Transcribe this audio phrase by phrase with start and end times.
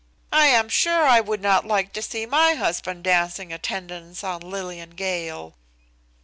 [0.33, 4.95] "I am sure I would not like to see my husband dancing attendance on Lillian
[4.95, 5.53] Gale."